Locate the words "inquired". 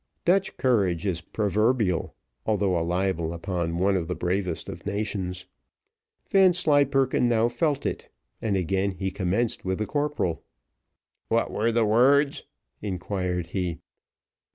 12.81-13.45